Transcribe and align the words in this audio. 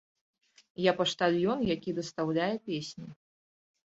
Я 0.85 0.91
паштальён, 1.01 1.59
які 1.73 1.93
дастаўляе 1.99 2.47
песні. 2.71 3.07